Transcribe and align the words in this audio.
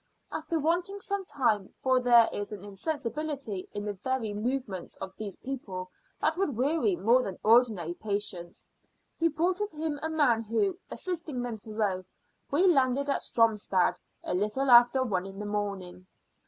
After 0.31 0.59
waiting 0.59 0.99
some 0.99 1.25
time, 1.25 1.75
for 1.77 1.99
there 1.99 2.27
is 2.33 2.51
an 2.51 2.63
insensibility 2.65 3.69
in 3.71 3.85
the 3.85 3.93
very 3.93 4.33
movements 4.33 4.95
of 4.95 5.15
these 5.15 5.35
people 5.35 5.91
that 6.19 6.37
would 6.37 6.57
weary 6.57 6.95
more 6.95 7.21
than 7.21 7.37
ordinary 7.43 7.93
patience, 7.93 8.65
he 9.19 9.27
brought 9.27 9.59
with 9.59 9.71
him 9.73 9.99
a 10.01 10.09
man 10.09 10.41
who, 10.41 10.79
assisting 10.89 11.43
them 11.43 11.59
to 11.59 11.71
row, 11.75 12.03
we 12.49 12.65
landed 12.65 13.11
at 13.11 13.21
Stromstad 13.21 14.01
a 14.23 14.33
little 14.33 14.71
after 14.71 15.03
one 15.03 15.27
in 15.27 15.37
the 15.37 15.45
morning. 15.45 16.07